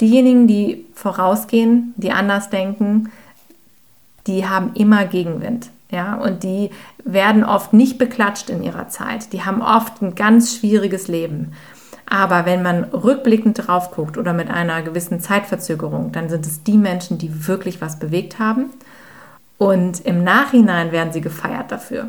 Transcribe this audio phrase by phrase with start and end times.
[0.00, 3.10] diejenigen, die vorausgehen, die anders denken,
[4.26, 5.70] die haben immer Gegenwind.
[5.90, 6.70] Ja, und die
[7.04, 9.32] werden oft nicht beklatscht in ihrer Zeit.
[9.32, 11.52] Die haben oft ein ganz schwieriges Leben.
[12.06, 16.78] Aber wenn man rückblickend drauf guckt oder mit einer gewissen Zeitverzögerung, dann sind es die
[16.78, 18.66] Menschen, die wirklich was bewegt haben.
[19.56, 22.08] Und im Nachhinein werden sie gefeiert dafür.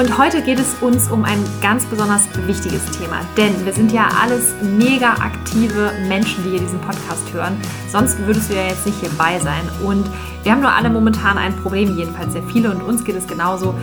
[0.00, 4.08] Und heute geht es uns um ein ganz besonders wichtiges Thema, denn wir sind ja
[4.18, 7.54] alles mega aktive Menschen, die hier diesen Podcast hören.
[7.92, 9.60] Sonst würdest du ja jetzt nicht hierbei sein.
[9.84, 10.06] Und
[10.42, 13.74] wir haben nur alle momentan ein Problem, jedenfalls sehr viele, und uns geht es genauso,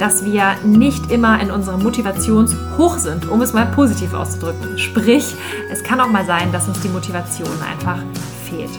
[0.00, 4.76] dass wir nicht immer in unserem Motivationshoch sind, um es mal positiv auszudrücken.
[4.76, 5.36] Sprich,
[5.70, 8.02] es kann auch mal sein, dass uns die Motivation einfach
[8.44, 8.70] fehlt.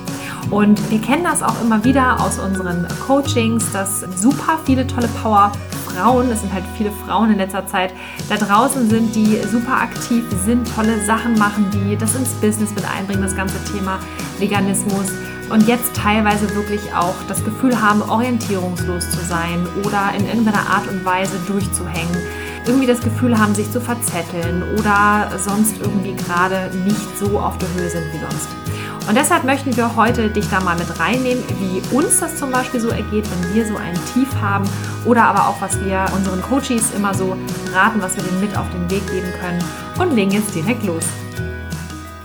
[0.50, 5.54] Und wir kennen das auch immer wieder aus unseren Coachings, dass super viele tolle Power
[5.94, 7.94] Frauen, es sind halt viele Frauen in letzter Zeit,
[8.30, 12.86] da draußen sind, die super aktiv sind, tolle Sachen machen, die das ins Business mit
[12.86, 14.00] einbringen, das ganze Thema
[14.40, 15.12] Veganismus
[15.50, 20.88] und jetzt teilweise wirklich auch das Gefühl haben, orientierungslos zu sein oder in irgendeiner Art
[20.88, 22.18] und Weise durchzuhängen.
[22.66, 27.70] Irgendwie das Gefühl haben, sich zu verzetteln oder sonst irgendwie gerade nicht so auf der
[27.74, 28.48] Höhe sind wie sonst.
[29.08, 32.80] Und deshalb möchten wir heute dich da mal mit reinnehmen, wie uns das zum Beispiel
[32.80, 34.70] so ergeht, wenn wir so ein Tief haben
[35.06, 37.36] oder aber auch, was wir unseren Coaches immer so
[37.74, 39.64] raten, was wir denen mit auf den Weg geben können
[40.00, 41.04] und legen jetzt direkt los.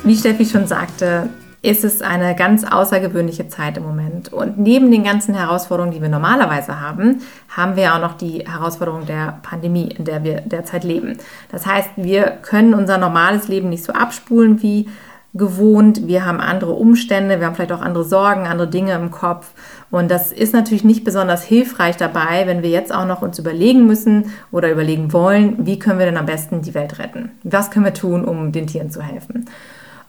[0.05, 1.31] Wie Steffi schon sagte,
[1.67, 4.33] ist es eine ganz außergewöhnliche Zeit im Moment.
[4.33, 9.05] Und neben den ganzen Herausforderungen, die wir normalerweise haben, haben wir auch noch die Herausforderung
[9.05, 11.19] der Pandemie, in der wir derzeit leben.
[11.51, 14.89] Das heißt, wir können unser normales Leben nicht so abspulen wie
[15.35, 19.49] gewohnt, wir haben andere Umstände, wir haben vielleicht auch andere Sorgen, andere Dinge im Kopf.
[19.91, 23.87] Und das ist natürlich nicht besonders hilfreich dabei, wenn wir jetzt auch noch uns überlegen
[23.87, 27.33] müssen oder überlegen wollen, wie können wir denn am besten die Welt retten?
[27.43, 29.47] Was können wir tun, um den Tieren zu helfen?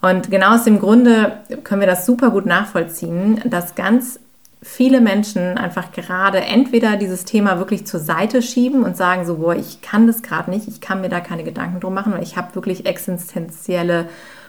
[0.01, 4.19] Und genau aus dem Grunde können wir das super gut nachvollziehen, dass ganz
[4.61, 9.55] viele Menschen einfach gerade entweder dieses Thema wirklich zur Seite schieben und sagen so, boah,
[9.55, 12.37] ich kann das gerade nicht, ich kann mir da keine Gedanken drum machen, weil ich
[12.37, 14.07] habe wirklich existenzielle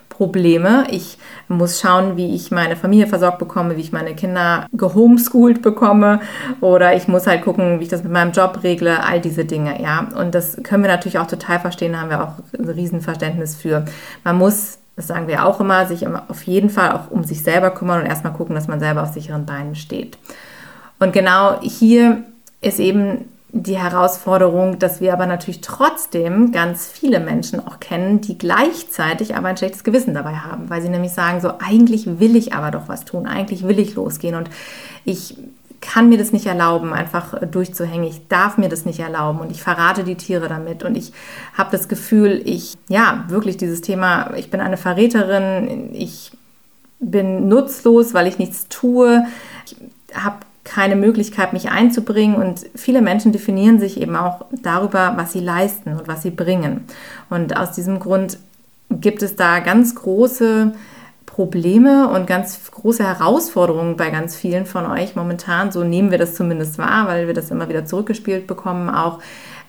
[0.08, 0.87] Probleme.
[0.91, 6.20] Ich muss schauen, wie ich meine Familie versorgt bekomme, wie ich meine Kinder gehomeschooled bekomme
[6.60, 9.81] oder ich muss halt gucken, wie ich das mit meinem Job regle, all diese Dinge,
[9.81, 10.08] ja.
[10.19, 13.84] Und das können wir natürlich auch total verstehen, da haben wir auch ein Riesenverständnis für.
[14.25, 17.70] Man muss, das sagen wir auch immer, sich auf jeden Fall auch um sich selber
[17.70, 20.19] kümmern und erstmal gucken, dass man selber auf sicheren Beinen steht.
[20.98, 22.25] Und genau hier
[22.62, 28.38] ist eben die Herausforderung, dass wir aber natürlich trotzdem ganz viele Menschen auch kennen, die
[28.38, 32.53] gleichzeitig aber ein schlechtes Gewissen dabei haben, weil sie nämlich sagen, so eigentlich will ich
[32.53, 34.50] aber doch was tun, eigentlich will ich losgehen und
[35.04, 35.37] ich
[35.80, 38.08] kann mir das nicht erlauben, einfach durchzuhängen.
[38.08, 41.12] Ich darf mir das nicht erlauben und ich verrate die Tiere damit und ich
[41.56, 46.32] habe das Gefühl, ich, ja, wirklich dieses Thema, ich bin eine Verräterin, ich
[47.00, 49.24] bin nutzlos, weil ich nichts tue.
[49.66, 49.76] Ich
[50.14, 52.36] habe keine Möglichkeit, mich einzubringen.
[52.36, 56.84] Und viele Menschen definieren sich eben auch darüber, was sie leisten und was sie bringen.
[57.30, 58.38] Und aus diesem Grund
[58.90, 60.72] gibt es da ganz große
[61.38, 65.71] Probleme und ganz große Herausforderungen bei ganz vielen von euch momentan.
[65.71, 68.91] So nehmen wir das zumindest wahr, weil wir das immer wieder zurückgespielt bekommen.
[68.91, 69.21] Auch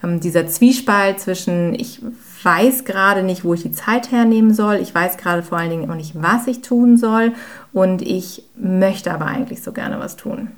[0.03, 2.02] ähm, dieser Zwiespalt zwischen, ich
[2.41, 5.84] weiß gerade nicht, wo ich die Zeit hernehmen soll, ich weiß gerade vor allen Dingen
[5.84, 7.34] immer nicht, was ich tun soll
[7.72, 10.50] und ich möchte aber eigentlich so gerne was tun.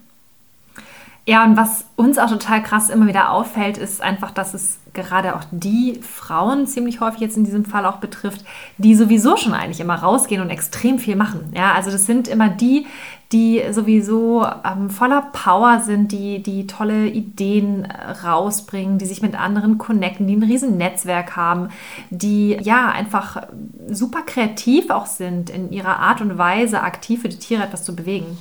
[1.27, 5.35] Ja, und was uns auch total krass immer wieder auffällt, ist einfach, dass es gerade
[5.35, 8.43] auch die Frauen ziemlich häufig jetzt in diesem Fall auch betrifft,
[8.77, 11.53] die sowieso schon eigentlich immer rausgehen und extrem viel machen.
[11.55, 12.87] Ja, also das sind immer die,
[13.31, 19.39] die sowieso ähm, voller Power sind, die, die tolle Ideen äh, rausbringen, die sich mit
[19.39, 21.69] anderen connecten, die ein riesen Netzwerk haben,
[22.09, 23.43] die ja einfach
[23.89, 27.95] super kreativ auch sind in ihrer Art und Weise, aktiv für die Tiere etwas zu
[27.95, 28.37] bewegen.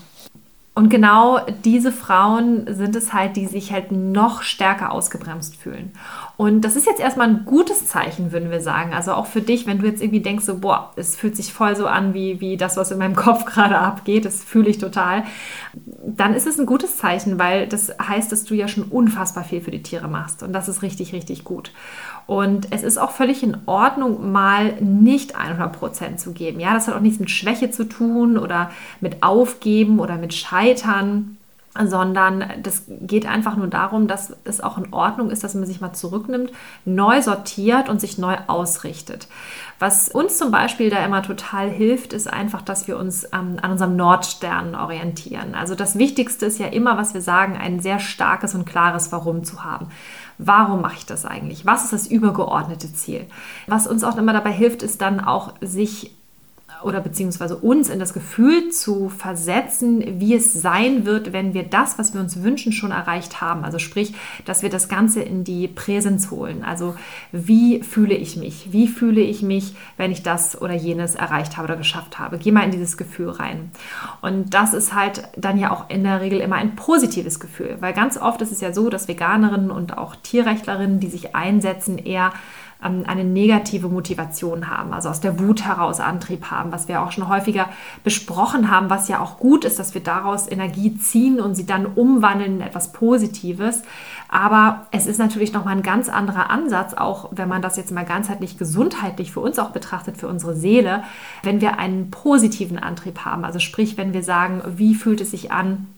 [0.80, 5.92] Und genau diese Frauen sind es halt, die sich halt noch stärker ausgebremst fühlen.
[6.40, 8.94] Und das ist jetzt erstmal ein gutes Zeichen, würden wir sagen.
[8.94, 11.76] Also auch für dich, wenn du jetzt irgendwie denkst, so, boah, es fühlt sich voll
[11.76, 15.25] so an, wie, wie das, was in meinem Kopf gerade abgeht, das fühle ich total,
[16.02, 19.60] dann ist es ein gutes Zeichen, weil das heißt, dass du ja schon unfassbar viel
[19.60, 20.42] für die Tiere machst.
[20.42, 21.72] Und das ist richtig, richtig gut.
[22.26, 26.58] Und es ist auch völlig in Ordnung, mal nicht 100% zu geben.
[26.58, 28.70] Ja, das hat auch nichts mit Schwäche zu tun oder
[29.02, 31.37] mit Aufgeben oder mit Scheitern
[31.78, 35.81] sondern das geht einfach nur darum, dass es auch in Ordnung ist, dass man sich
[35.81, 36.50] mal zurücknimmt,
[36.84, 39.28] neu sortiert und sich neu ausrichtet.
[39.78, 43.70] Was uns zum Beispiel da immer total hilft, ist einfach, dass wir uns ähm, an
[43.70, 45.55] unserem Nordstern orientieren.
[45.55, 49.44] Also das Wichtigste ist ja immer, was wir sagen, ein sehr starkes und klares Warum
[49.44, 49.88] zu haben.
[50.38, 51.66] Warum mache ich das eigentlich?
[51.66, 53.26] Was ist das übergeordnete Ziel?
[53.69, 56.16] Was uns auch immer dabei hilft, ist dann auch sich
[56.82, 61.98] oder beziehungsweise uns in das Gefühl zu versetzen, wie es sein wird, wenn wir das,
[61.98, 63.64] was wir uns wünschen, schon erreicht haben.
[63.64, 66.64] Also sprich, dass wir das Ganze in die Präsenz holen.
[66.64, 66.94] Also
[67.32, 68.72] wie fühle ich mich?
[68.72, 72.38] Wie fühle ich mich, wenn ich das oder jenes erreicht habe oder geschafft habe?
[72.38, 73.70] Geh mal in dieses Gefühl rein.
[74.22, 77.92] Und das ist halt dann ja auch in der Regel immer ein positives Gefühl, weil
[77.92, 82.32] ganz oft ist es ja so, dass Veganerinnen und auch Tierrechtlerinnen, die sich einsetzen, eher
[82.84, 87.12] ähm, eine negative Motivation haben, also aus der Wut heraus Antrieb haben, was wir auch
[87.12, 87.68] schon häufiger
[88.04, 91.86] besprochen haben, was ja auch gut ist, dass wir daraus Energie ziehen und sie dann
[91.86, 93.82] umwandeln in etwas Positives.
[94.28, 98.04] Aber es ist natürlich nochmal ein ganz anderer Ansatz, auch wenn man das jetzt mal
[98.04, 101.02] ganzheitlich gesundheitlich für uns auch betrachtet, für unsere Seele,
[101.42, 103.44] wenn wir einen positiven Antrieb haben.
[103.44, 105.88] Also sprich, wenn wir sagen, wie fühlt es sich an,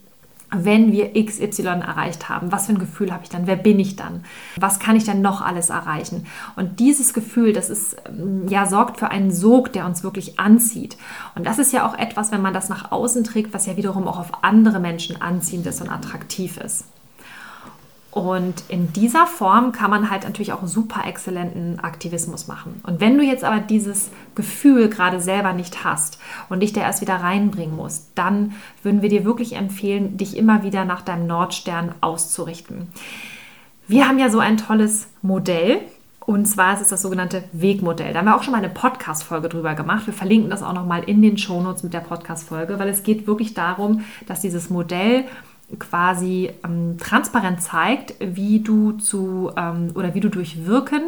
[0.52, 3.46] wenn wir XY erreicht haben, was für ein Gefühl habe ich dann?
[3.46, 4.24] Wer bin ich dann?
[4.56, 6.26] Was kann ich dann noch alles erreichen?
[6.56, 10.96] Und dieses Gefühl, das ist, ähm, ja, sorgt für einen Sog, der uns wirklich anzieht.
[11.34, 14.06] Und das ist ja auch etwas, wenn man das nach außen trägt, was ja wiederum
[14.06, 16.84] auch auf andere Menschen anziehend ist und attraktiv ist.
[18.12, 22.82] Und in dieser Form kann man halt natürlich auch super exzellenten Aktivismus machen.
[22.86, 26.18] Und wenn du jetzt aber dieses Gefühl gerade selber nicht hast
[26.50, 30.62] und dich da erst wieder reinbringen musst, dann würden wir dir wirklich empfehlen, dich immer
[30.62, 32.88] wieder nach deinem Nordstern auszurichten.
[33.88, 35.80] Wir haben ja so ein tolles Modell,
[36.20, 38.12] und zwar ist es das sogenannte Wegmodell.
[38.12, 40.06] Da haben wir auch schon mal eine Podcast-Folge drüber gemacht.
[40.06, 43.54] Wir verlinken das auch nochmal in den Shownotes mit der Podcast-Folge, weil es geht wirklich
[43.54, 45.24] darum, dass dieses Modell
[45.78, 51.02] quasi ähm, transparent zeigt, wie du zu ähm, oder wie du durch Wirken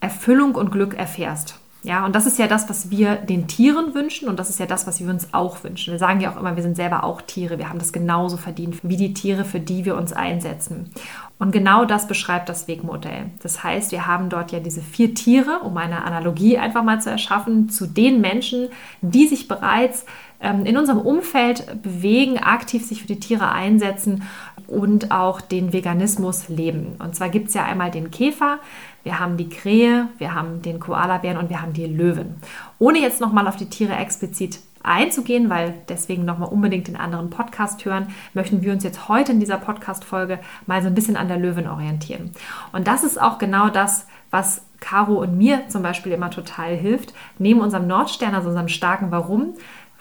[0.00, 1.58] Erfüllung und Glück erfährst.
[1.82, 4.66] Ja, und das ist ja das, was wir den Tieren wünschen und das ist ja
[4.66, 5.92] das, was wir uns auch wünschen.
[5.92, 8.80] Wir sagen ja auch immer, wir sind selber auch Tiere, wir haben das genauso verdient
[8.82, 10.90] wie die Tiere, für die wir uns einsetzen.
[11.38, 13.26] Und genau das beschreibt das Wegmodell.
[13.40, 17.10] Das heißt, wir haben dort ja diese vier Tiere, um eine Analogie einfach mal zu
[17.10, 18.68] erschaffen, zu den Menschen,
[19.00, 20.06] die sich bereits
[20.40, 24.22] in unserem Umfeld bewegen, aktiv sich für die Tiere einsetzen
[24.66, 26.96] und auch den Veganismus leben.
[26.98, 28.58] Und zwar gibt es ja einmal den Käfer,
[29.02, 32.34] wir haben die Krähe, wir haben den Koalabären und wir haben die Löwen.
[32.78, 37.84] Ohne jetzt nochmal auf die Tiere explizit einzugehen, weil deswegen nochmal unbedingt den anderen Podcast
[37.84, 41.38] hören, möchten wir uns jetzt heute in dieser Podcast-Folge mal so ein bisschen an der
[41.38, 42.32] Löwen orientieren.
[42.72, 47.14] Und das ist auch genau das, was Caro und mir zum Beispiel immer total hilft.
[47.38, 49.54] Neben unserem Nordstern, also unserem starken Warum,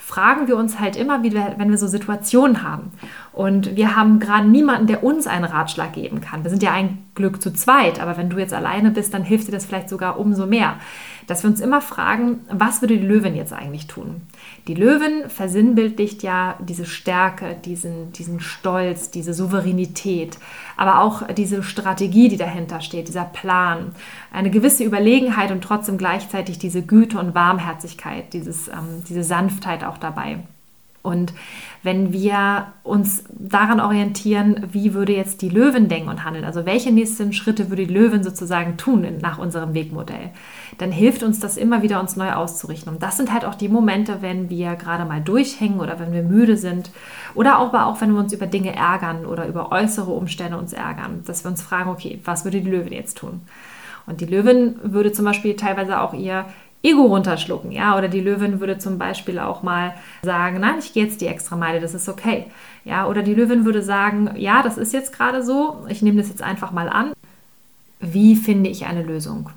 [0.06, 2.92] fragen wir uns halt immer wieder, wenn wir so Situationen haben.
[3.34, 6.44] Und wir haben gerade niemanden, der uns einen Ratschlag geben kann.
[6.44, 9.48] Wir sind ja ein Glück zu zweit, aber wenn du jetzt alleine bist, dann hilft
[9.48, 10.78] dir das vielleicht sogar umso mehr
[11.28, 14.22] dass wir uns immer fragen, was würde die Löwin jetzt eigentlich tun?
[14.68, 20.38] Die Löwin versinnbildlicht ja diese Stärke, diesen, diesen Stolz, diese Souveränität,
[20.78, 23.96] aber auch diese Strategie, die dahinter steht, dieser Plan,
[24.32, 29.98] eine gewisse Überlegenheit und trotzdem gleichzeitig diese Güte und Warmherzigkeit, dieses, ähm, diese Sanftheit auch
[29.98, 30.39] dabei.
[31.06, 31.34] Und
[31.84, 36.92] wenn wir uns daran orientieren, wie würde jetzt die Löwin denken und handeln, also welche
[36.92, 40.32] nächsten Schritte würde die Löwin sozusagen tun nach unserem Wegmodell,
[40.80, 42.92] dann hilft uns das immer wieder, uns neu auszurichten.
[42.92, 46.24] Und das sind halt auch die Momente, wenn wir gerade mal durchhängen oder wenn wir
[46.24, 46.90] müde sind
[47.36, 50.74] oder auch, aber auch wenn wir uns über Dinge ärgern oder über äußere Umstände uns
[50.74, 53.42] ärgern, dass wir uns fragen, okay, was würde die Löwin jetzt tun?
[54.08, 56.46] Und die Löwin würde zum Beispiel teilweise auch ihr
[56.86, 61.06] Ego runterschlucken, ja, oder die Löwin würde zum Beispiel auch mal sagen, nein, ich gehe
[61.06, 62.46] jetzt die extra Meile, das ist okay,
[62.84, 66.30] ja, oder die Löwin würde sagen, ja, das ist jetzt gerade so, ich nehme das
[66.30, 67.13] jetzt einfach mal an.
[68.00, 69.50] Wie finde ich eine Lösung?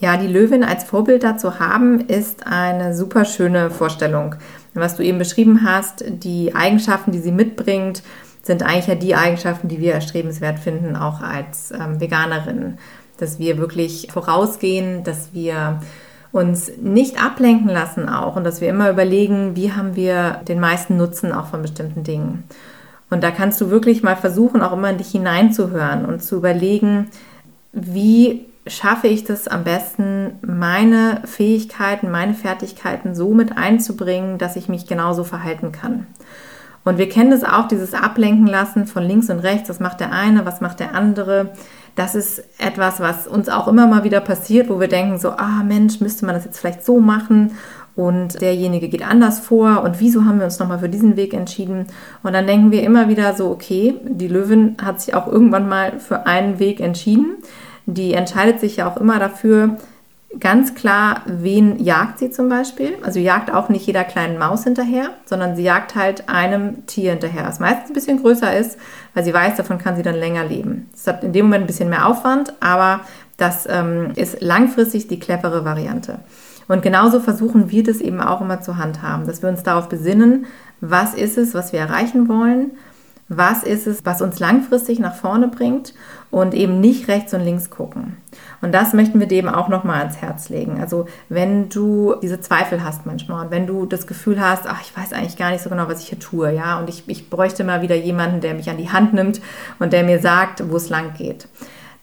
[0.00, 4.34] Ja, die Löwin als Vorbild dazu haben, ist eine super schöne Vorstellung.
[4.74, 8.02] Was du eben beschrieben hast, die Eigenschaften, die sie mitbringt,
[8.42, 12.78] sind eigentlich ja die Eigenschaften, die wir erstrebenswert finden, auch als ähm, Veganerin
[13.18, 15.80] dass wir wirklich vorausgehen, dass wir
[16.32, 20.96] uns nicht ablenken lassen auch und dass wir immer überlegen, wie haben wir den meisten
[20.96, 22.42] Nutzen auch von bestimmten Dingen.
[23.08, 27.08] Und da kannst du wirklich mal versuchen, auch immer in dich hineinzuhören und zu überlegen,
[27.72, 34.68] wie schaffe ich das am besten, meine Fähigkeiten, meine Fertigkeiten so mit einzubringen, dass ich
[34.68, 36.06] mich genauso verhalten kann.
[36.84, 39.68] Und wir kennen das auch, dieses Ablenken lassen von links und rechts.
[39.68, 41.52] Was macht der eine, was macht der andere?
[41.96, 45.62] Das ist etwas, was uns auch immer mal wieder passiert, wo wir denken so, ah
[45.64, 47.52] Mensch, müsste man das jetzt vielleicht so machen?
[47.96, 51.86] und derjenige geht anders vor und wieso haben wir uns nochmal für diesen Weg entschieden?
[52.22, 56.00] Und dann denken wir immer wieder so, okay, die Löwin hat sich auch irgendwann mal
[56.00, 57.36] für einen Weg entschieden.
[57.86, 59.76] Die entscheidet sich ja auch immer dafür,
[60.40, 62.96] ganz klar, wen jagt sie zum Beispiel.
[63.02, 67.44] Also jagt auch nicht jeder kleinen Maus hinterher, sondern sie jagt halt einem Tier hinterher,
[67.44, 68.78] das meistens ein bisschen größer ist,
[69.14, 70.88] weil sie weiß, davon kann sie dann länger leben.
[70.92, 73.00] Das hat in dem Moment ein bisschen mehr Aufwand, aber
[73.36, 76.20] das ähm, ist langfristig die clevere Variante.
[76.68, 80.46] Und genauso versuchen wir das eben auch immer zu handhaben, dass wir uns darauf besinnen,
[80.80, 82.72] was ist es, was wir erreichen wollen,
[83.28, 85.94] was ist es, was uns langfristig nach vorne bringt
[86.34, 88.16] und eben nicht rechts und links gucken.
[88.60, 90.80] Und das möchten wir dem auch nochmal ans Herz legen.
[90.80, 94.96] Also wenn du diese Zweifel hast manchmal und wenn du das Gefühl hast, ach, ich
[94.96, 97.62] weiß eigentlich gar nicht so genau, was ich hier tue, ja, und ich, ich bräuchte
[97.62, 99.40] mal wieder jemanden, der mich an die Hand nimmt
[99.78, 101.46] und der mir sagt, wo es lang geht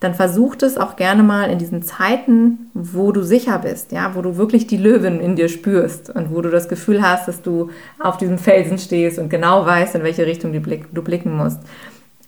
[0.02, 4.24] dann versuch es auch gerne mal in diesen Zeiten, wo du sicher bist, ja, wo
[4.24, 7.70] du wirklich die Löwin in dir spürst und wo du das Gefühl hast, dass du
[8.00, 11.60] auf diesem Felsen stehst und genau weißt, in welche Richtung du blicken musst.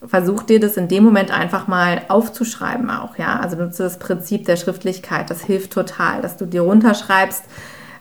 [0.06, 3.40] Versuch dir das in dem Moment einfach mal aufzuschreiben auch, ja.
[3.40, 7.44] Also nutze das Prinzip der Schriftlichkeit, das hilft total, dass du dir runterschreibst,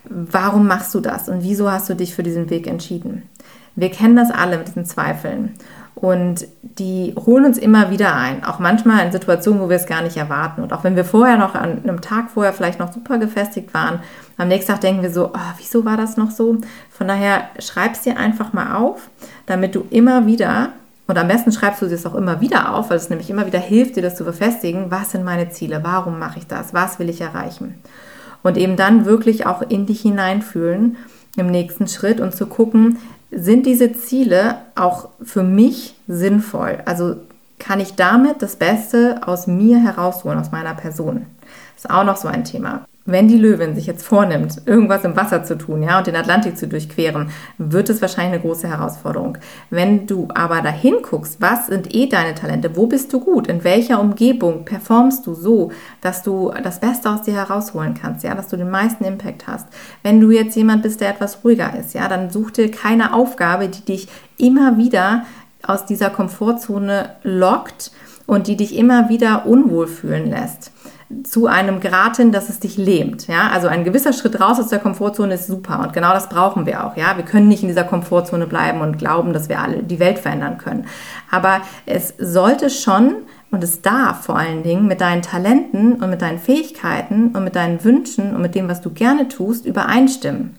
[0.05, 3.23] warum machst du das und wieso hast du dich für diesen Weg entschieden.
[3.77, 5.55] Wir kennen das alle mit diesen Zweifeln.
[5.95, 10.03] Und die holen uns immer wieder ein, auch manchmal in Situationen, wo wir es gar
[10.03, 10.63] nicht erwarten.
[10.63, 14.01] Und auch wenn wir vorher noch an einem Tag vorher vielleicht noch super gefestigt waren,
[14.39, 16.57] am nächsten Tag denken wir so, oh, wieso war das noch so?
[16.91, 19.11] Von daher schreib es dir einfach mal auf,
[19.47, 20.71] damit du immer wieder,
[21.13, 23.59] und am besten schreibst du es auch immer wieder auf, weil es nämlich immer wieder
[23.59, 27.11] hilft, dir das zu befestigen, was sind meine Ziele, warum mache ich das, was will
[27.11, 27.75] ich erreichen?
[28.43, 30.97] Und eben dann wirklich auch in dich hineinfühlen
[31.37, 32.99] im nächsten Schritt und zu gucken,
[33.31, 36.79] sind diese Ziele auch für mich sinnvoll?
[36.87, 37.17] Also
[37.59, 41.27] kann ich damit das Beste aus mir herausholen, aus meiner Person?
[41.75, 42.87] Das ist auch noch so ein Thema.
[43.05, 46.57] Wenn die Löwin sich jetzt vornimmt, irgendwas im Wasser zu tun, ja, und den Atlantik
[46.57, 49.39] zu durchqueren, wird es wahrscheinlich eine große Herausforderung.
[49.71, 53.65] Wenn du aber dahin guckst, was sind eh deine Talente, wo bist du gut, in
[53.65, 58.47] welcher Umgebung performst du so, dass du das Beste aus dir herausholen kannst, ja, dass
[58.47, 59.67] du den meisten Impact hast.
[60.05, 63.69] Wenn du jetzt jemand bist, der etwas ruhiger ist, ja, dann such dir keine Aufgabe,
[63.69, 65.25] die dich immer wieder
[65.67, 67.91] aus dieser Komfortzone lockt
[68.27, 70.72] und die dich immer wieder unwohl fühlen lässt
[71.25, 71.81] zu einem
[72.17, 73.27] hin, dass es dich lähmt.
[73.27, 73.51] Ja?
[73.53, 76.87] Also ein gewisser Schritt raus aus der Komfortzone ist super und genau das brauchen wir
[76.87, 76.97] auch.
[76.97, 77.17] Ja?
[77.17, 80.59] Wir können nicht in dieser Komfortzone bleiben und glauben, dass wir alle die Welt verändern
[80.59, 80.87] können.
[81.31, 83.17] Aber es sollte schon
[83.51, 87.55] und es darf vor allen Dingen mit deinen Talenten und mit deinen Fähigkeiten und mit
[87.55, 90.57] deinen Wünschen und mit dem, was du gerne tust, übereinstimmen.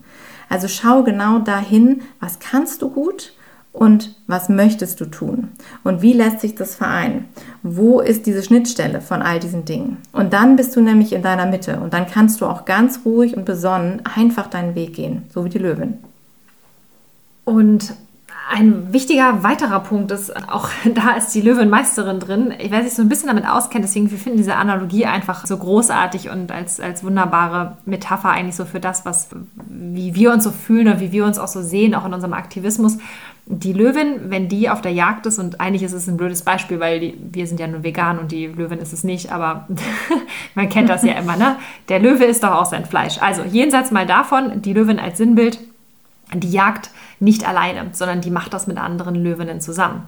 [0.50, 3.34] Also schau genau dahin, was kannst du gut
[3.74, 5.50] und was möchtest du tun
[5.84, 7.26] und wie lässt sich das vereinen?
[7.64, 9.98] Wo ist diese Schnittstelle von all diesen Dingen?
[10.14, 13.36] Und dann bist du nämlich in deiner Mitte und dann kannst du auch ganz ruhig
[13.36, 15.98] und besonnen einfach deinen Weg gehen, so wie die Löwin.
[17.46, 17.96] Und
[18.52, 22.54] ein wichtiger weiterer Punkt ist, auch da ist die Löwenmeisterin drin.
[22.60, 25.58] Ich weiß nicht, so ein bisschen damit auskennt, deswegen wir finden diese Analogie einfach so
[25.58, 29.30] großartig und als, als wunderbare Metapher eigentlich so für das, was,
[29.68, 32.34] wie wir uns so fühlen und wie wir uns auch so sehen, auch in unserem
[32.34, 32.98] Aktivismus
[33.46, 36.80] die Löwin, wenn die auf der Jagd ist, und eigentlich ist es ein blödes Beispiel,
[36.80, 39.68] weil die, wir sind ja nur vegan und die Löwin ist es nicht, aber
[40.56, 41.58] man kennt das ja immer, ne?
[41.90, 43.18] Der Löwe ist doch auch sein Fleisch.
[43.22, 45.60] Also jenseits mal davon, die Löwin als Sinnbild,
[46.34, 46.90] die jagt
[47.24, 50.04] nicht alleine, sondern die macht das mit anderen Löwinnen zusammen.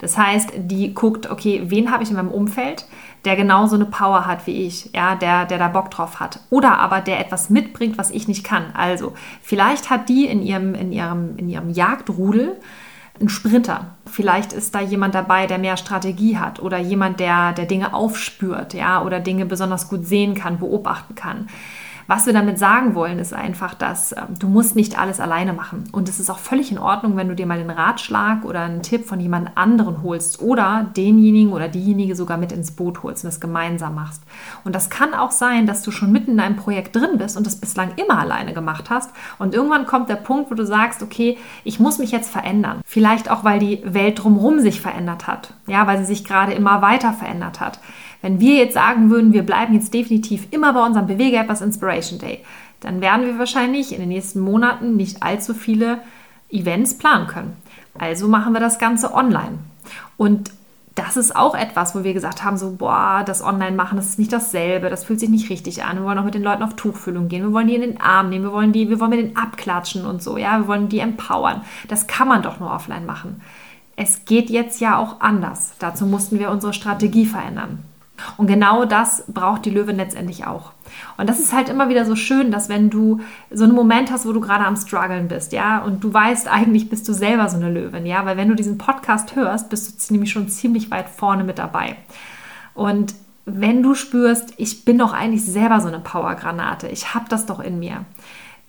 [0.00, 2.86] Das heißt, die guckt, okay, wen habe ich in meinem Umfeld,
[3.24, 6.40] der genauso eine Power hat wie ich, ja, der, der da Bock drauf hat.
[6.48, 8.66] Oder aber der etwas mitbringt, was ich nicht kann.
[8.74, 9.12] Also,
[9.42, 12.56] vielleicht hat die in ihrem, in ihrem, in ihrem Jagdrudel
[13.18, 13.96] einen Sprinter.
[14.06, 18.72] Vielleicht ist da jemand dabei, der mehr Strategie hat oder jemand, der, der Dinge aufspürt,
[18.72, 21.48] ja, oder Dinge besonders gut sehen kann, beobachten kann.
[22.10, 25.84] Was wir damit sagen wollen, ist einfach, dass äh, du musst nicht alles alleine machen.
[25.92, 28.82] Und es ist auch völlig in Ordnung, wenn du dir mal den Ratschlag oder einen
[28.82, 33.28] Tipp von jemand anderen holst oder denjenigen oder diejenige sogar mit ins Boot holst und
[33.28, 34.24] das gemeinsam machst.
[34.64, 37.46] Und das kann auch sein, dass du schon mitten in einem Projekt drin bist und
[37.46, 39.12] das bislang immer alleine gemacht hast.
[39.38, 42.80] Und irgendwann kommt der Punkt, wo du sagst, okay, ich muss mich jetzt verändern.
[42.84, 45.54] Vielleicht auch, weil die Welt drumherum sich verändert hat.
[45.68, 47.78] Ja, weil sie sich gerade immer weiter verändert hat.
[48.22, 52.18] Wenn wir jetzt sagen würden, wir bleiben jetzt definitiv immer bei unserem Bewege etwas Inspiration
[52.18, 52.40] Day,
[52.80, 55.98] dann werden wir wahrscheinlich in den nächsten Monaten nicht allzu viele
[56.50, 57.56] Events planen können.
[57.98, 59.58] Also machen wir das Ganze online.
[60.16, 60.50] Und
[60.94, 64.32] das ist auch etwas, wo wir gesagt haben, so, boah, das Online-Machen, das ist nicht
[64.32, 65.98] dasselbe, das fühlt sich nicht richtig an.
[65.98, 68.28] Wir wollen auch mit den Leuten auf Tuchfühlung gehen, wir wollen die in den Arm
[68.28, 70.98] nehmen, wir wollen die, wir wollen mit denen abklatschen und so, ja, wir wollen die
[70.98, 71.62] empowern.
[71.88, 73.40] Das kann man doch nur offline machen.
[73.96, 75.72] Es geht jetzt ja auch anders.
[75.78, 77.84] Dazu mussten wir unsere Strategie verändern.
[78.36, 80.72] Und genau das braucht die Löwin letztendlich auch.
[81.16, 84.26] Und das ist halt immer wieder so schön, dass wenn du so einen Moment hast,
[84.26, 87.56] wo du gerade am struggeln bist, ja, und du weißt, eigentlich bist du selber so
[87.56, 91.08] eine Löwin, ja, weil wenn du diesen Podcast hörst, bist du nämlich schon ziemlich weit
[91.08, 91.96] vorne mit dabei.
[92.74, 93.14] Und
[93.46, 97.60] wenn du spürst, ich bin doch eigentlich selber so eine Powergranate, ich habe das doch
[97.60, 98.04] in mir,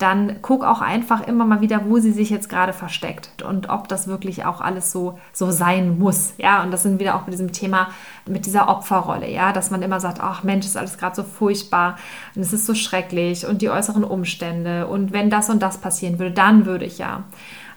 [0.01, 3.87] dann guck auch einfach immer mal wieder, wo sie sich jetzt gerade versteckt und ob
[3.87, 6.33] das wirklich auch alles so, so sein muss.
[6.37, 7.89] Ja, und das sind wieder auch mit diesem Thema,
[8.25, 11.97] mit dieser Opferrolle, ja, dass man immer sagt, ach Mensch, ist alles gerade so furchtbar
[12.35, 16.19] und es ist so schrecklich und die äußeren Umstände und wenn das und das passieren
[16.19, 17.23] würde, dann würde ich ja.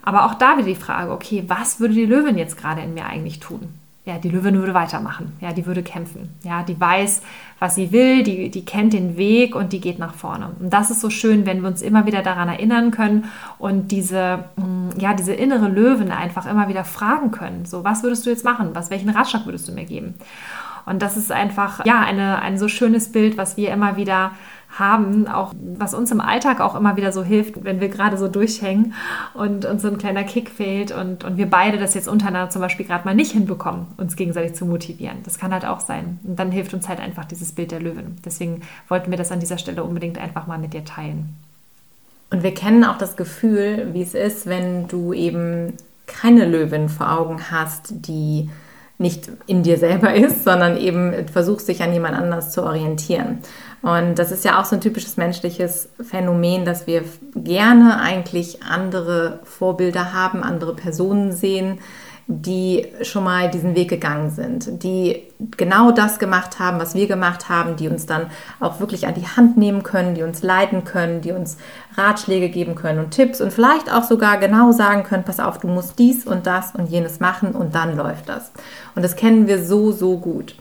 [0.03, 3.07] Aber auch da wieder die Frage, okay, was würde die Löwin jetzt gerade in mir
[3.07, 3.73] eigentlich tun?
[4.07, 7.23] Ja, die Löwin würde weitermachen, ja, die würde kämpfen, ja, die weiß,
[7.59, 10.51] was sie will, die, die kennt den Weg und die geht nach vorne.
[10.61, 13.25] Und das ist so schön, wenn wir uns immer wieder daran erinnern können
[13.59, 18.27] und diese, mm, ja, diese innere Löwin einfach immer wieder fragen können, so, was würdest
[18.27, 20.15] du jetzt machen, was, welchen Ratschlag würdest du mir geben?
[20.85, 24.33] Und das ist einfach, ja, eine, ein so schönes Bild, was wir immer wieder
[24.79, 28.29] haben, auch was uns im Alltag auch immer wieder so hilft, wenn wir gerade so
[28.29, 28.95] durchhängen
[29.35, 32.63] und uns so ein kleiner Kick fehlt und, und wir beide das jetzt untereinander zum
[32.63, 35.19] Beispiel gerade mal nicht hinbekommen, uns gegenseitig zu motivieren.
[35.25, 36.19] Das kann halt auch sein.
[36.25, 38.17] Und dann hilft uns halt einfach dieses Bild der Löwen.
[38.25, 41.37] Deswegen wollten wir das an dieser Stelle unbedingt einfach mal mit dir teilen.
[42.31, 45.75] Und wir kennen auch das Gefühl, wie es ist, wenn du eben
[46.07, 48.51] keine Löwin vor Augen hast, die
[48.99, 53.39] nicht in dir selber ist, sondern eben versuchst, dich an jemand anders zu orientieren.
[53.85, 57.05] Und das ist ja auch so ein typisches menschliches Phänomen, dass wir
[57.37, 61.81] gerne eigentlich andere Vorbilder haben, andere Personen sehen,
[62.27, 65.25] die schon mal diesen Weg gegangen sind, die
[65.59, 69.27] genau das gemacht haben, was wir gemacht haben, die uns dann auch wirklich an die
[69.27, 71.59] Hand nehmen können, die uns leiten können, die uns
[71.99, 75.69] Ratschläge geben können und Tipps und vielleicht auch sogar genau sagen können, pass auf, du
[75.69, 78.51] musst dies und das und jenes machen und dann läuft das.
[78.95, 80.55] Und das kennen wir so, so gut.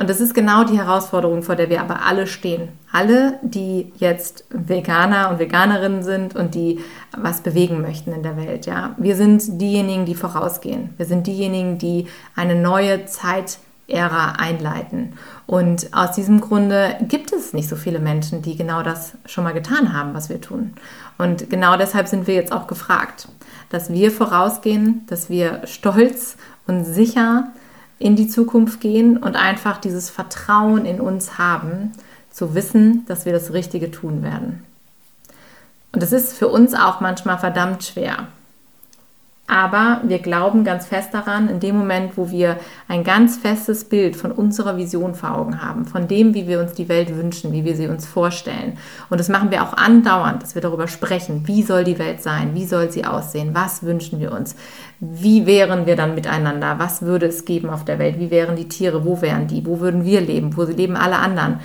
[0.00, 2.70] Und das ist genau die Herausforderung, vor der wir aber alle stehen.
[2.90, 6.80] Alle, die jetzt Veganer und Veganerinnen sind und die
[7.14, 8.64] was bewegen möchten in der Welt.
[8.64, 8.94] Ja?
[8.96, 10.94] Wir sind diejenigen, die vorausgehen.
[10.96, 15.18] Wir sind diejenigen, die eine neue Zeitära einleiten.
[15.46, 19.52] Und aus diesem Grunde gibt es nicht so viele Menschen, die genau das schon mal
[19.52, 20.72] getan haben, was wir tun.
[21.18, 23.28] Und genau deshalb sind wir jetzt auch gefragt,
[23.68, 27.52] dass wir vorausgehen, dass wir stolz und sicher
[28.00, 31.92] in die Zukunft gehen und einfach dieses Vertrauen in uns haben,
[32.30, 34.64] zu wissen, dass wir das Richtige tun werden.
[35.92, 38.28] Und es ist für uns auch manchmal verdammt schwer.
[39.50, 44.14] Aber wir glauben ganz fest daran, in dem Moment, wo wir ein ganz festes Bild
[44.14, 47.64] von unserer Vision vor Augen haben, von dem, wie wir uns die Welt wünschen, wie
[47.64, 48.78] wir sie uns vorstellen.
[49.08, 52.54] Und das machen wir auch andauernd, dass wir darüber sprechen, wie soll die Welt sein,
[52.54, 54.54] wie soll sie aussehen, was wünschen wir uns,
[55.00, 58.68] wie wären wir dann miteinander, was würde es geben auf der Welt, wie wären die
[58.68, 61.58] Tiere, wo wären die, wo würden wir leben, wo leben alle anderen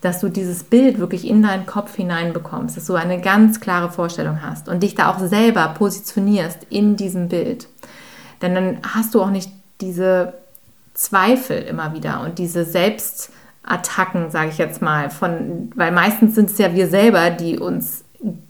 [0.00, 4.42] dass du dieses Bild wirklich in deinen Kopf hineinbekommst, dass du eine ganz klare Vorstellung
[4.42, 7.68] hast und dich da auch selber positionierst in diesem Bild.
[8.42, 10.34] Denn dann hast du auch nicht diese
[10.94, 16.58] Zweifel immer wieder und diese Selbstattacken, sage ich jetzt mal, von, weil meistens sind es
[16.58, 18.04] ja wir selber, die uns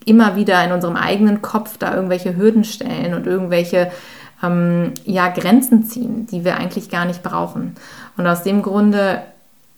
[0.04, 3.90] immer wieder in unserem eigenen Kopf da irgendwelche Hürden stellen und irgendwelche
[4.42, 7.74] ähm, ja, Grenzen ziehen, die wir eigentlich gar nicht brauchen.
[8.16, 9.22] Und aus dem Grunde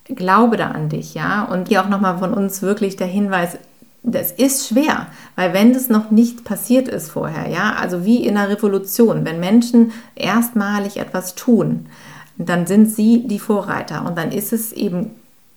[0.09, 1.44] glaube da an dich, ja.
[1.44, 3.59] Und hier auch nochmal von uns wirklich der Hinweis,
[4.03, 8.37] das ist schwer, weil wenn das noch nicht passiert ist vorher, ja, also wie in
[8.37, 11.87] einer Revolution, wenn Menschen erstmalig etwas tun,
[12.37, 15.11] dann sind sie die Vorreiter und dann ist es eben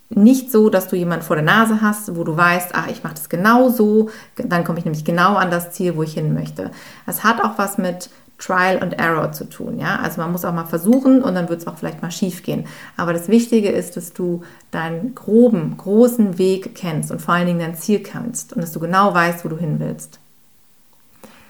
[0.10, 3.14] nicht so, dass du jemanden vor der Nase hast, wo du weißt, ach, ich mache
[3.14, 6.72] das genau so, dann komme ich nämlich genau an das Ziel, wo ich hin möchte.
[7.08, 8.10] Es hat auch was mit
[8.41, 9.80] Trial and Error zu tun.
[9.80, 9.97] Ja?
[9.97, 12.65] Also man muss auch mal versuchen und dann wird es auch vielleicht mal schief gehen.
[12.97, 17.60] Aber das Wichtige ist, dass du deinen groben, großen Weg kennst und vor allen Dingen
[17.60, 20.19] dein Ziel kennst und dass du genau weißt, wo du hin willst.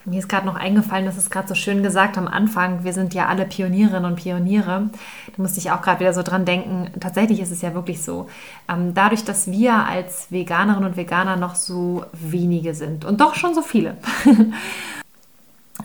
[0.04, 3.14] Mir ist gerade noch eingefallen, das ist gerade so schön gesagt am Anfang, wir sind
[3.14, 4.90] ja alle Pionierinnen und Pioniere.
[5.36, 6.90] Da musste ich auch gerade wieder so dran denken.
[6.98, 8.28] Tatsächlich ist es ja wirklich so.
[8.68, 13.54] Ähm, dadurch, dass wir als Veganerinnen und Veganer noch so wenige sind und doch schon
[13.54, 13.96] so viele,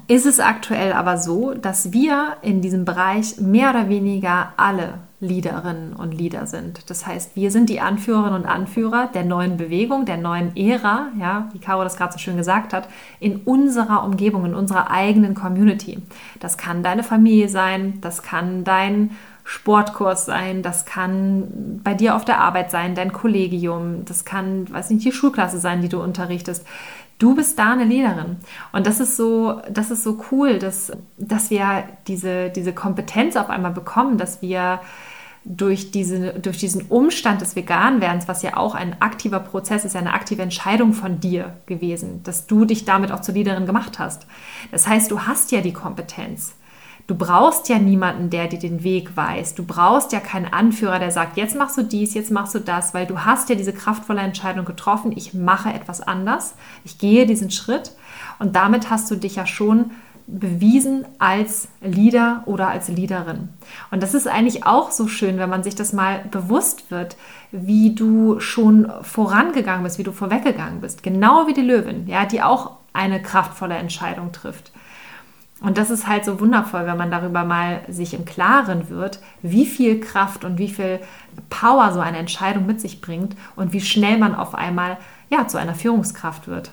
[0.07, 5.93] ist es aktuell aber so, dass wir in diesem Bereich mehr oder weniger alle Leaderinnen
[5.93, 6.89] und Leader sind.
[6.89, 11.49] Das heißt, wir sind die Anführerinnen und Anführer der neuen Bewegung, der neuen Ära, ja,
[11.53, 12.87] wie Caro das gerade so schön gesagt hat,
[13.19, 15.99] in unserer Umgebung, in unserer eigenen Community.
[16.39, 19.11] Das kann deine Familie sein, das kann dein
[19.43, 24.91] Sportkurs sein, das kann bei dir auf der Arbeit sein, dein Kollegium, das kann, weiß
[24.91, 26.65] nicht, die Schulklasse sein, die du unterrichtest.
[27.19, 28.37] Du bist da eine Leaderin.
[28.71, 33.49] Und das ist so, das ist so cool, dass, dass wir diese, diese Kompetenz auf
[33.49, 34.79] einmal bekommen, dass wir
[35.43, 40.13] durch, diese, durch diesen Umstand des Veganwerdens, was ja auch ein aktiver Prozess ist, eine
[40.13, 44.27] aktive Entscheidung von dir gewesen, dass du dich damit auch zur Leaderin gemacht hast.
[44.71, 46.53] Das heißt, du hast ja die Kompetenz.
[47.07, 49.57] Du brauchst ja niemanden, der dir den Weg weist.
[49.57, 52.93] Du brauchst ja keinen Anführer, der sagt, jetzt machst du dies, jetzt machst du das,
[52.93, 57.49] weil du hast ja diese kraftvolle Entscheidung getroffen, ich mache etwas anders, ich gehe diesen
[57.49, 57.93] Schritt
[58.39, 59.91] und damit hast du dich ja schon
[60.27, 63.47] bewiesen als Leader oder als Leaderin.
[63.91, 67.15] Und das ist eigentlich auch so schön, wenn man sich das mal bewusst wird,
[67.51, 71.01] wie du schon vorangegangen bist, wie du vorweggegangen bist.
[71.01, 74.73] Genau wie die Löwin, ja, die auch eine kraftvolle Entscheidung trifft.
[75.61, 79.65] Und das ist halt so wundervoll, wenn man darüber mal sich im Klaren wird, wie
[79.65, 80.99] viel Kraft und wie viel
[81.49, 84.97] Power so eine Entscheidung mit sich bringt und wie schnell man auf einmal
[85.29, 86.71] ja, zu einer Führungskraft wird.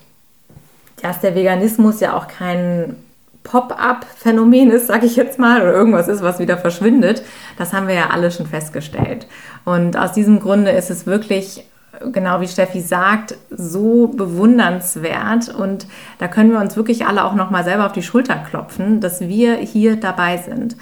[1.01, 2.97] Dass der Veganismus ja auch kein
[3.43, 7.23] Pop-up-Phänomen ist, sage ich jetzt mal, oder irgendwas ist, was wieder verschwindet,
[7.57, 9.27] das haben wir ja alle schon festgestellt.
[9.65, 11.65] Und aus diesem Grunde ist es wirklich
[12.13, 15.55] genau wie Steffi sagt, so bewundernswert.
[15.55, 15.87] Und
[16.19, 19.57] da können wir uns wirklich alle auch nochmal selber auf die Schulter klopfen, dass wir
[19.57, 20.77] hier dabei sind.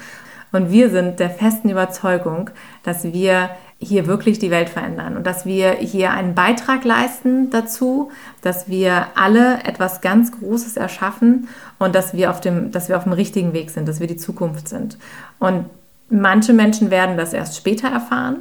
[0.51, 2.51] Und wir sind der festen Überzeugung,
[2.83, 3.49] dass wir
[3.79, 9.07] hier wirklich die Welt verändern und dass wir hier einen Beitrag leisten dazu, dass wir
[9.15, 11.47] alle etwas ganz Großes erschaffen
[11.79, 14.15] und dass wir auf dem, dass wir auf dem richtigen Weg sind, dass wir die
[14.15, 14.97] Zukunft sind.
[15.39, 15.65] Und
[16.09, 18.37] manche Menschen werden das erst später erfahren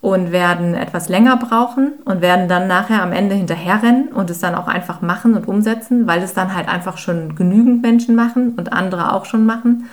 [0.00, 4.54] und werden etwas länger brauchen und werden dann nachher am Ende hinterherrennen und es dann
[4.54, 8.72] auch einfach machen und umsetzen, weil es dann halt einfach schon genügend Menschen machen und
[8.72, 9.88] andere auch schon machen.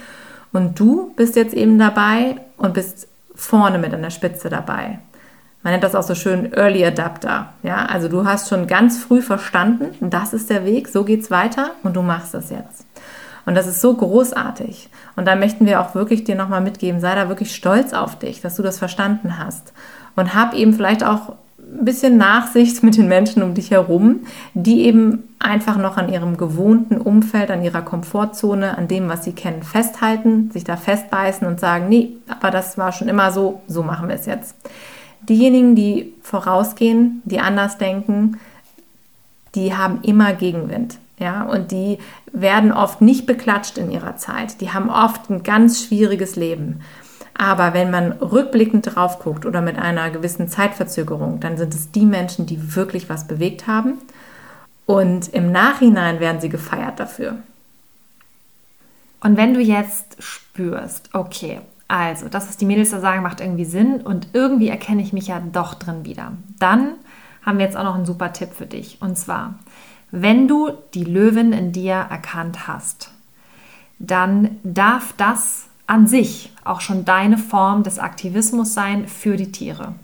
[0.51, 4.99] Und du bist jetzt eben dabei und bist vorne mit an der Spitze dabei.
[5.63, 7.53] Man nennt das auch so schön Early Adapter.
[7.63, 11.71] Ja, also du hast schon ganz früh verstanden, das ist der Weg, so geht's weiter
[11.83, 12.85] und du machst das jetzt.
[13.45, 14.89] Und das ist so großartig.
[15.15, 18.41] Und da möchten wir auch wirklich dir nochmal mitgeben, sei da wirklich stolz auf dich,
[18.41, 19.73] dass du das verstanden hast
[20.15, 24.21] und hab eben vielleicht auch ein bisschen Nachsicht mit den Menschen um dich herum,
[24.53, 29.33] die eben einfach noch an ihrem gewohnten Umfeld, an ihrer Komfortzone, an dem, was sie
[29.33, 33.83] kennen, festhalten, sich da festbeißen und sagen, nee, aber das war schon immer so, so
[33.83, 34.55] machen wir es jetzt.
[35.27, 38.39] Diejenigen, die vorausgehen, die anders denken,
[39.55, 40.97] die haben immer Gegenwind.
[41.23, 41.99] Ja, und die
[42.33, 44.59] werden oft nicht beklatscht in ihrer Zeit.
[44.59, 46.81] Die haben oft ein ganz schwieriges Leben.
[47.33, 52.05] Aber wenn man rückblickend drauf guckt oder mit einer gewissen Zeitverzögerung, dann sind es die
[52.05, 53.99] Menschen, die wirklich was bewegt haben.
[54.85, 57.37] Und im Nachhinein werden sie gefeiert dafür.
[59.21, 63.63] Und wenn du jetzt spürst, okay, also das, was die Mädels da sagen, macht irgendwie
[63.63, 66.95] Sinn und irgendwie erkenne ich mich ja doch drin wieder, dann
[67.45, 68.97] haben wir jetzt auch noch einen super Tipp für dich.
[69.01, 69.53] Und zwar,
[70.15, 73.09] wenn du die Löwin in dir erkannt hast,
[73.97, 79.95] dann darf das an sich auch schon deine Form des Aktivismus sein für die Tiere.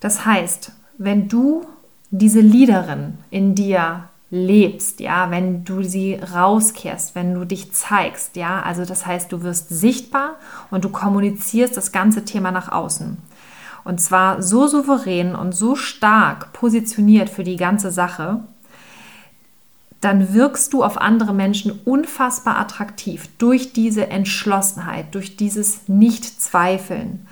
[0.00, 1.64] Das heißt, wenn du
[2.10, 8.60] diese Leaderin in dir lebst, ja, wenn du sie rauskehrst, wenn du dich zeigst, ja,
[8.60, 10.36] also das heißt, du wirst sichtbar
[10.70, 13.16] und du kommunizierst das ganze Thema nach außen.
[13.84, 18.42] Und zwar so souverän und so stark positioniert für die ganze Sache,
[20.02, 27.28] dann wirkst du auf andere Menschen unfassbar attraktiv durch diese Entschlossenheit, durch dieses Nicht-Zweifeln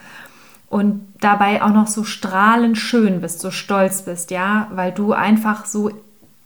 [0.69, 5.67] und dabei auch noch so strahlend schön bist, so stolz bist, ja, weil du einfach
[5.67, 5.91] so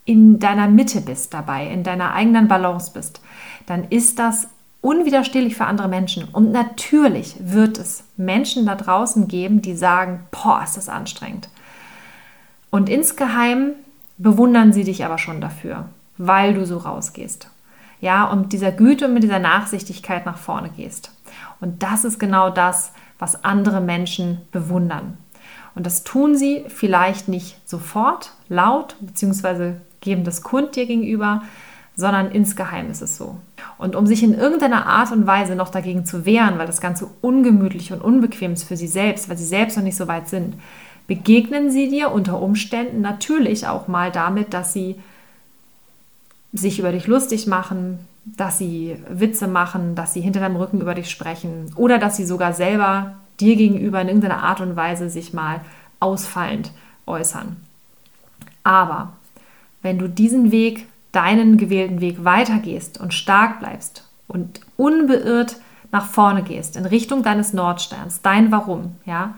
[0.06, 3.20] in deiner Mitte bist dabei, in deiner eigenen Balance bist,
[3.66, 4.48] dann ist das
[4.80, 6.24] unwiderstehlich für andere Menschen.
[6.32, 11.50] Und natürlich wird es Menschen da draußen geben, die sagen, boah, ist das anstrengend.
[12.70, 13.72] Und insgeheim
[14.16, 15.84] bewundern sie dich aber schon dafür
[16.18, 17.50] weil du so rausgehst.
[18.00, 21.10] Ja, und mit dieser Güte und mit dieser Nachsichtigkeit nach vorne gehst.
[21.60, 25.16] Und das ist genau das, was andere Menschen bewundern.
[25.74, 31.42] Und das tun sie vielleicht nicht sofort laut, beziehungsweise geben das Kund dir gegenüber,
[31.96, 33.38] sondern insgeheim ist es so.
[33.78, 37.08] Und um sich in irgendeiner Art und Weise noch dagegen zu wehren, weil das Ganze
[37.20, 40.56] ungemütlich und unbequem ist für sie selbst, weil sie selbst noch nicht so weit sind,
[41.06, 44.96] begegnen sie dir unter Umständen natürlich auch mal damit, dass sie
[46.54, 50.94] sich über dich lustig machen, dass sie Witze machen, dass sie hinter deinem Rücken über
[50.94, 55.34] dich sprechen oder dass sie sogar selber dir gegenüber in irgendeiner Art und Weise sich
[55.34, 55.60] mal
[56.00, 56.70] ausfallend
[57.06, 57.56] äußern.
[58.62, 59.12] Aber
[59.82, 65.56] wenn du diesen Weg, deinen gewählten Weg weitergehst und stark bleibst und unbeirrt
[65.92, 69.34] nach vorne gehst, in Richtung deines Nordsterns, dein Warum, ja,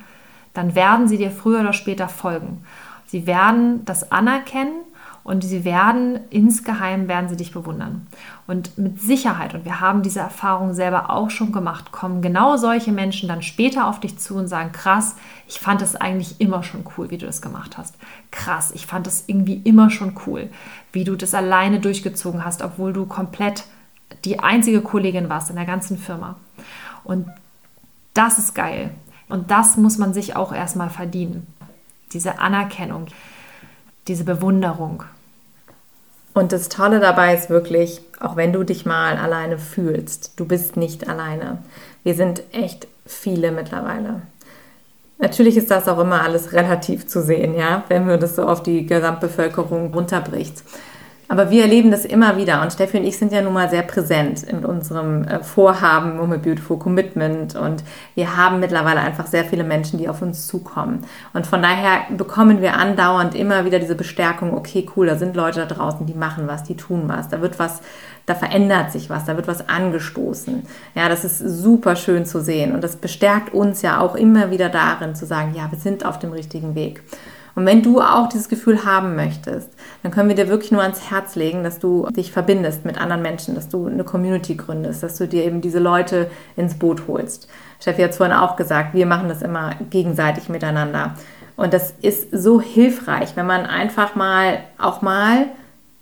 [0.54, 2.64] dann werden sie dir früher oder später folgen.
[3.06, 4.85] Sie werden das anerkennen
[5.26, 8.06] und sie werden insgeheim werden sie dich bewundern.
[8.46, 12.92] Und mit Sicherheit, und wir haben diese Erfahrung selber auch schon gemacht, kommen genau solche
[12.92, 15.16] Menschen dann später auf dich zu und sagen, krass,
[15.48, 17.96] ich fand es eigentlich immer schon cool, wie du das gemacht hast.
[18.30, 20.48] Krass, ich fand es irgendwie immer schon cool,
[20.92, 23.64] wie du das alleine durchgezogen hast, obwohl du komplett
[24.24, 26.36] die einzige Kollegin warst in der ganzen Firma.
[27.02, 27.26] Und
[28.14, 28.90] das ist geil.
[29.28, 31.48] Und das muss man sich auch erstmal verdienen.
[32.12, 33.06] Diese Anerkennung,
[34.06, 35.02] diese Bewunderung.
[36.36, 40.76] Und das Tolle dabei ist wirklich, auch wenn du dich mal alleine fühlst, du bist
[40.76, 41.62] nicht alleine.
[42.04, 44.20] Wir sind echt viele mittlerweile.
[45.16, 48.62] Natürlich ist das auch immer alles relativ zu sehen, ja, wenn wir das so auf
[48.62, 50.62] die Gesamtbevölkerung runterbricht.
[51.28, 53.82] Aber wir erleben das immer wieder und Steffi und ich sind ja nun mal sehr
[53.82, 57.82] präsent in unserem äh, Vorhaben a Beautiful Commitment und
[58.14, 61.04] wir haben mittlerweile einfach sehr viele Menschen, die auf uns zukommen.
[61.34, 65.66] Und von daher bekommen wir andauernd immer wieder diese Bestärkung, okay, cool, da sind Leute
[65.66, 67.80] da draußen, die machen was, die tun was, da wird was,
[68.26, 70.62] da verändert sich was, da wird was angestoßen.
[70.94, 74.68] Ja, das ist super schön zu sehen und das bestärkt uns ja auch immer wieder
[74.68, 77.02] darin zu sagen, ja, wir sind auf dem richtigen Weg.
[77.56, 79.70] Und wenn du auch dieses Gefühl haben möchtest,
[80.02, 83.22] dann können wir dir wirklich nur ans Herz legen, dass du dich verbindest mit anderen
[83.22, 87.48] Menschen, dass du eine Community gründest, dass du dir eben diese Leute ins Boot holst.
[87.80, 91.14] Steffi hat es vorhin auch gesagt, wir machen das immer gegenseitig miteinander.
[91.56, 95.46] Und das ist so hilfreich, wenn man einfach mal auch mal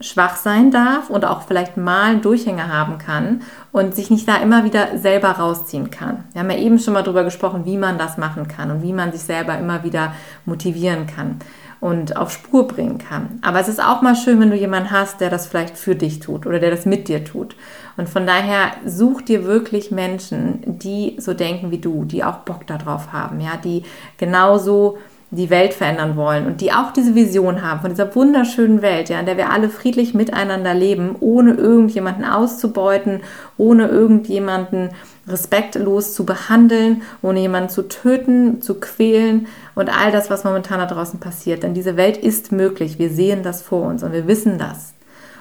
[0.00, 4.36] schwach sein darf und auch vielleicht mal einen Durchhänger haben kann und sich nicht da
[4.36, 6.24] immer wieder selber rausziehen kann.
[6.32, 8.92] Wir haben ja eben schon mal darüber gesprochen, wie man das machen kann und wie
[8.92, 10.12] man sich selber immer wieder
[10.44, 11.38] motivieren kann
[11.84, 13.38] und auf Spur bringen kann.
[13.42, 16.18] Aber es ist auch mal schön, wenn du jemanden hast, der das vielleicht für dich
[16.18, 17.56] tut oder der das mit dir tut.
[17.96, 22.66] Und von daher such dir wirklich Menschen, die so denken wie du, die auch Bock
[22.66, 23.82] darauf haben, ja, die
[24.16, 24.96] genauso
[25.34, 29.20] die Welt verändern wollen und die auch diese Vision haben von dieser wunderschönen Welt, ja,
[29.20, 33.20] in der wir alle friedlich miteinander leben, ohne irgendjemanden auszubeuten,
[33.56, 34.90] ohne irgendjemanden
[35.26, 40.86] respektlos zu behandeln, ohne jemanden zu töten, zu quälen und all das, was momentan da
[40.86, 41.62] draußen passiert.
[41.62, 42.98] Denn diese Welt ist möglich.
[42.98, 44.94] Wir sehen das vor uns und wir wissen das.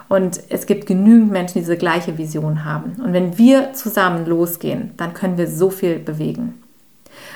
[0.10, 3.02] Und es gibt genügend Menschen, die diese gleiche Vision haben.
[3.04, 6.63] Und wenn wir zusammen losgehen, dann können wir so viel bewegen.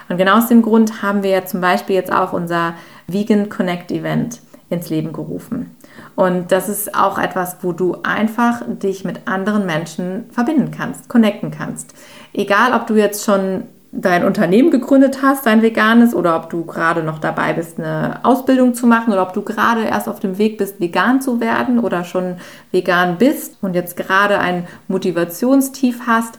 [0.10, 2.74] Und genau aus dem Grund haben wir ja zum Beispiel jetzt auch unser
[3.08, 4.40] Vegan Connect Event
[4.70, 5.76] ins Leben gerufen.
[6.16, 11.52] Und das ist auch etwas, wo du einfach dich mit anderen Menschen verbinden kannst, connecten
[11.52, 11.94] kannst.
[12.34, 17.04] Egal, ob du jetzt schon dein Unternehmen gegründet hast, dein veganes, oder ob du gerade
[17.04, 20.58] noch dabei bist, eine Ausbildung zu machen, oder ob du gerade erst auf dem Weg
[20.58, 22.36] bist, vegan zu werden oder schon
[22.72, 26.38] vegan bist und jetzt gerade ein Motivationstief hast,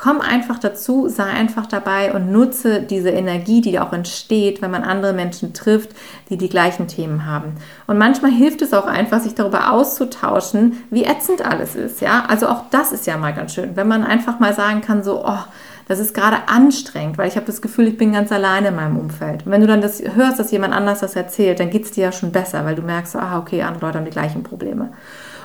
[0.00, 4.84] Komm einfach dazu, sei einfach dabei und nutze diese Energie, die auch entsteht, wenn man
[4.84, 5.90] andere Menschen trifft,
[6.30, 7.56] die die gleichen Themen haben.
[7.88, 12.00] Und manchmal hilft es auch einfach, sich darüber auszutauschen, wie ätzend alles ist.
[12.00, 15.02] Ja, also auch das ist ja mal ganz schön, wenn man einfach mal sagen kann,
[15.02, 15.44] so, oh,
[15.88, 18.98] das ist gerade anstrengend, weil ich habe das Gefühl, ich bin ganz alleine in meinem
[18.98, 19.46] Umfeld.
[19.46, 22.04] Und wenn du dann das hörst, dass jemand anders das erzählt, dann geht es dir
[22.04, 24.90] ja schon besser, weil du merkst, ah, okay, andere Leute haben die gleichen Probleme.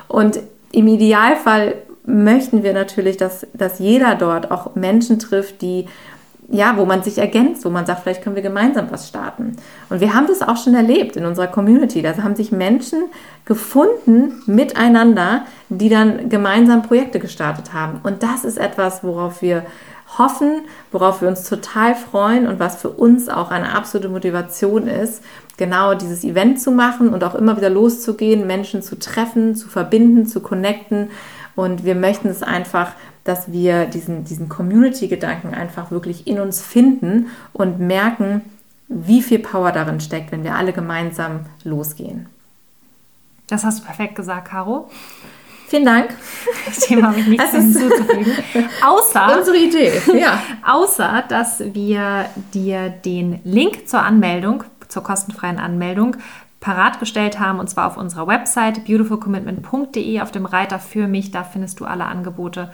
[0.06, 0.38] Und
[0.70, 5.86] im Idealfall möchten wir natürlich, dass, dass jeder dort auch Menschen trifft, die
[6.48, 9.56] ja, wo man sich ergänzt, wo man sagt, vielleicht können wir gemeinsam was starten.
[9.88, 12.02] Und wir haben das auch schon erlebt in unserer Community.
[12.02, 13.04] Da haben sich Menschen
[13.46, 18.00] gefunden miteinander, die dann gemeinsam Projekte gestartet haben.
[18.02, 19.64] Und das ist etwas, worauf wir
[20.18, 20.62] hoffen,
[20.92, 25.24] worauf wir uns total freuen und was für uns auch eine absolute Motivation ist,
[25.56, 30.26] genau dieses Event zu machen und auch immer wieder loszugehen, Menschen zu treffen, zu verbinden,
[30.26, 31.10] zu connecten
[31.56, 32.92] und wir möchten es einfach,
[33.24, 38.42] dass wir diesen, diesen Community-Gedanken einfach wirklich in uns finden und merken,
[38.88, 42.26] wie viel Power darin steckt, wenn wir alle gemeinsam losgehen.
[43.46, 44.90] Das hast du perfekt gesagt, Caro.
[45.68, 46.10] Vielen Dank.
[46.90, 48.32] Dem habe ich nichts hinzuzufügen.
[48.84, 50.40] Außer, unsere Idee, ja.
[50.66, 56.16] außer, dass wir dir den Link zur Anmeldung, zur kostenfreien Anmeldung
[56.64, 61.30] parat gestellt haben, und zwar auf unserer Website beautifulcommitment.de auf dem Reiter für mich.
[61.30, 62.72] Da findest du alle Angebote.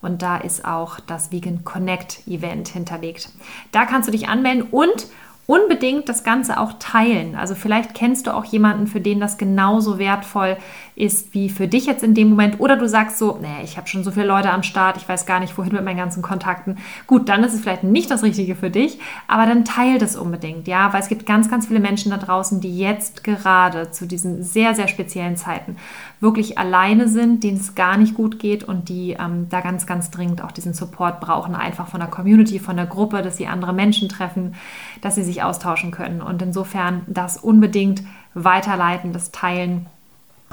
[0.00, 3.30] Und da ist auch das Vegan Connect Event hinterlegt.
[3.72, 5.08] Da kannst du dich anmelden und
[5.46, 7.34] unbedingt das Ganze auch teilen.
[7.34, 10.56] Also vielleicht kennst du auch jemanden, für den das genauso wertvoll
[10.94, 12.60] ist wie für dich jetzt in dem Moment.
[12.60, 15.24] Oder du sagst so, nee, ich habe schon so viele Leute am Start, ich weiß
[15.24, 16.76] gar nicht, wohin mit meinen ganzen Kontakten.
[17.06, 20.68] Gut, dann ist es vielleicht nicht das Richtige für dich, aber dann teil das unbedingt,
[20.68, 24.42] ja, weil es gibt ganz, ganz viele Menschen da draußen, die jetzt gerade zu diesen
[24.42, 25.76] sehr, sehr speziellen Zeiten
[26.20, 30.10] wirklich alleine sind, denen es gar nicht gut geht und die ähm, da ganz, ganz
[30.10, 33.72] dringend auch diesen Support brauchen, einfach von der Community, von der Gruppe, dass sie andere
[33.72, 34.54] Menschen treffen,
[35.00, 36.22] dass sie sich austauschen können.
[36.22, 38.02] Und insofern das unbedingt
[38.34, 39.86] weiterleiten, das Teilen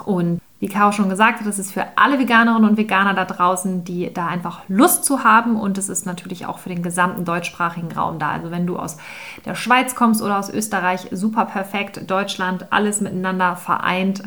[0.06, 3.86] und wie Caro schon gesagt hat, das ist für alle Veganerinnen und Veganer da draußen,
[3.86, 7.90] die da einfach Lust zu haben und es ist natürlich auch für den gesamten deutschsprachigen
[7.94, 8.32] Raum da.
[8.32, 8.98] Also wenn du aus
[9.46, 14.22] der Schweiz kommst oder aus Österreich, super perfekt, Deutschland, alles miteinander vereint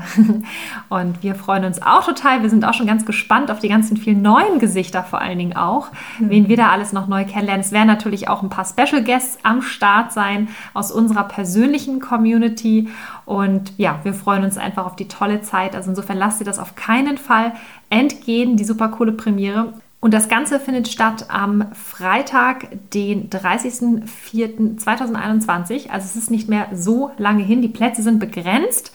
[0.88, 2.40] und wir freuen uns auch total.
[2.40, 5.54] Wir sind auch schon ganz gespannt auf die ganzen vielen neuen Gesichter vor allen Dingen
[5.54, 6.30] auch, mhm.
[6.30, 7.60] wen wir da alles noch neu kennenlernen.
[7.60, 12.88] Es werden natürlich auch ein paar Special Guests am Start sein aus unserer persönlichen Community
[13.24, 15.76] und ja, wir freuen uns einfach auf die tolle Zeit.
[15.76, 17.52] Also insofern lasst dir das auf keinen Fall
[17.90, 19.74] entgehen, die super coole Premiere.
[20.00, 25.90] Und das Ganze findet statt am Freitag, den 30.04.2021.
[25.90, 27.62] Also es ist nicht mehr so lange hin.
[27.62, 28.90] Die Plätze sind begrenzt.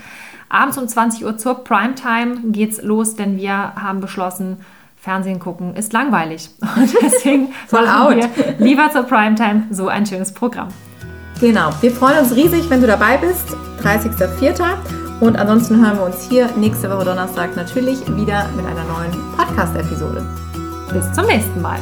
[0.50, 4.58] Abends um 20 Uhr zur Primetime geht's los, denn wir haben beschlossen,
[4.98, 6.50] Fernsehen gucken ist langweilig.
[6.76, 8.18] Und deswegen out.
[8.18, 10.68] wir lieber zur Primetime so ein schönes Programm.
[11.40, 13.56] Genau, wir freuen uns riesig, wenn du dabei bist.
[13.84, 14.64] 30.04.
[15.20, 20.24] Und ansonsten hören wir uns hier nächste Woche Donnerstag natürlich wieder mit einer neuen Podcast-Episode.
[20.92, 21.80] Bis zum nächsten Mal.